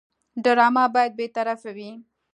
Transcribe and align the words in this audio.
ډرامه 0.43 0.83
باید 0.95 1.11
بېطرفه 1.19 1.69
وي 1.77 1.91